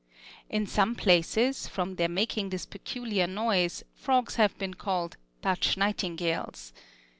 [0.49, 6.73] In some places, from their making this peculiar noise, frogs have been called "Dutch nightingales."